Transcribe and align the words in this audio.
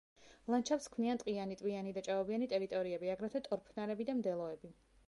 ლანდშაფტს 0.53 0.87
ქმნიან 0.95 1.21
ტყიანი, 1.23 1.57
ტბიანი 1.59 1.93
და 1.99 2.03
ჭაობიანი 2.09 2.51
ტერიტორიები; 2.55 3.13
აგრეთვე 3.17 3.47
ტორფნარები 3.51 4.11
და 4.11 4.19
მდელოები. 4.23 4.77